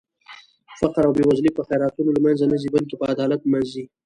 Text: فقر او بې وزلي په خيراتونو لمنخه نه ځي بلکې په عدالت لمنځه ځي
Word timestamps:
فقر 0.79 1.03
او 1.07 1.13
بې 1.17 1.23
وزلي 1.29 1.51
په 1.57 1.61
خيراتونو 1.67 2.09
لمنخه 2.15 2.45
نه 2.51 2.57
ځي 2.61 2.69
بلکې 2.75 2.95
په 2.97 3.05
عدالت 3.13 3.39
لمنځه 3.43 3.67
ځي 3.73 3.83